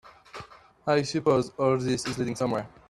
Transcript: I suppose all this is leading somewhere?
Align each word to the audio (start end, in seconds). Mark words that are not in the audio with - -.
I 0.87 1.03
suppose 1.03 1.51
all 1.59 1.77
this 1.77 2.07
is 2.07 2.17
leading 2.17 2.35
somewhere? 2.35 2.67